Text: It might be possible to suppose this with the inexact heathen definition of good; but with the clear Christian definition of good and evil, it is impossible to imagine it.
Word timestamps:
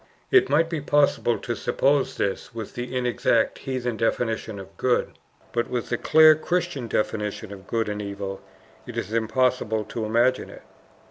It 0.31 0.49
might 0.49 0.67
be 0.67 0.81
possible 0.81 1.37
to 1.37 1.53
suppose 1.55 2.17
this 2.17 2.55
with 2.55 2.73
the 2.73 2.97
inexact 2.97 3.59
heathen 3.59 3.97
definition 3.97 4.57
of 4.57 4.75
good; 4.75 5.19
but 5.51 5.69
with 5.69 5.89
the 5.89 5.97
clear 5.99 6.33
Christian 6.33 6.87
definition 6.87 7.51
of 7.53 7.67
good 7.67 7.87
and 7.87 8.01
evil, 8.01 8.41
it 8.87 8.97
is 8.97 9.13
impossible 9.13 9.83
to 9.83 10.03
imagine 10.03 10.49
it. 10.49 10.63